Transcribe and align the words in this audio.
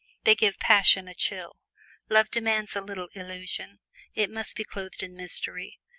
They 0.23 0.33
give 0.33 0.57
passion 0.57 1.07
a 1.07 1.13
chill. 1.13 1.57
Love 2.09 2.31
demands 2.31 2.75
a 2.75 2.81
little 2.81 3.09
illusion; 3.13 3.81
it 4.15 4.31
must 4.31 4.55
be 4.55 4.63
clothed 4.63 5.03
in 5.03 5.13
mystery. 5.15 5.79